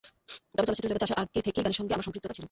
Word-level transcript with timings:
তবে 0.55 0.67
চলচ্চিত্র 0.67 0.91
জগতে 0.93 1.05
আসার 1.07 1.19
আগে 1.23 1.39
থেকেই 1.45 1.57
গানের 1.63 1.77
সঙ্গে 1.79 1.93
আমার 1.95 2.05
সম্পৃক্ততা 2.07 2.35
ছিল। 2.35 2.39